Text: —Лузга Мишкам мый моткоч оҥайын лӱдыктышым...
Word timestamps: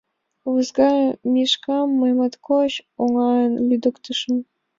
—Лузга 0.51 0.89
Мишкам 1.33 1.87
мый 2.01 2.11
моткоч 2.17 2.73
оҥайын 3.01 3.53
лӱдыктышым... 3.67 4.35